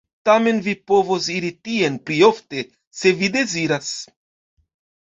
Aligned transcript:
Tamen 0.27 0.61
vi 0.67 0.73
povos 0.91 1.27
iri 1.35 1.51
tien 1.69 2.01
pli 2.09 2.19
ofte, 2.31 2.67
se 3.03 3.17
vi 3.21 3.31
deziras. 3.39 3.97